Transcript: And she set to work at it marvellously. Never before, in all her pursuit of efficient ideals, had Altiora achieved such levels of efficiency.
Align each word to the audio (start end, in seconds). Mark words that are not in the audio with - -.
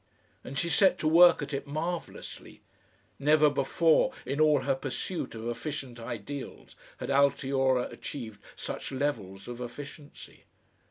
And 0.43 0.57
she 0.57 0.67
set 0.67 0.97
to 0.97 1.07
work 1.07 1.43
at 1.43 1.53
it 1.53 1.67
marvellously. 1.67 2.63
Never 3.19 3.51
before, 3.51 4.11
in 4.25 4.41
all 4.41 4.61
her 4.61 4.73
pursuit 4.73 5.35
of 5.35 5.47
efficient 5.47 5.99
ideals, 5.99 6.75
had 6.97 7.09
Altiora 7.11 7.83
achieved 7.93 8.41
such 8.55 8.91
levels 8.91 9.47
of 9.47 9.61
efficiency. 9.61 10.45